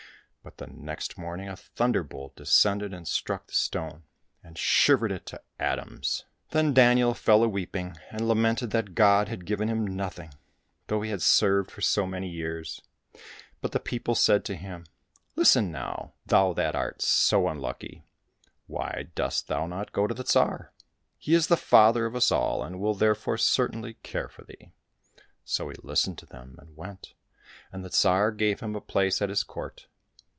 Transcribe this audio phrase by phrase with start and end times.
[0.43, 4.05] But the next morning a thunder bolt descended and struck the stone,
[4.43, 6.25] and shivered it to atoms.
[6.49, 10.33] Then Daniel fell a weeping, and lamented that God had given him nothing,
[10.87, 12.81] though he had served for so many years.
[13.61, 14.87] But the people said to him,"
[15.35, 16.13] Listen now!
[16.25, 18.03] thou that art so unlucky, k
[18.65, 20.73] why dost thou not go to the Tsar?
[21.19, 24.71] He is the father of us all, and will therefore certainly care for thee!"
[25.45, 27.13] So he listened to them and went,
[27.71, 29.85] and the Tsar gave him a place at his court.